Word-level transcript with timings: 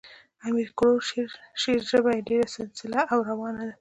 د 0.39 0.41
امیر 0.47 0.69
کروړ 0.77 0.99
شعر 1.61 1.79
ژبه 1.91 2.11
ئي 2.15 2.21
ډېره 2.29 2.47
سلیسه 2.55 2.99
او 3.13 3.19
روانه 3.29 3.61
ده. 3.67 3.69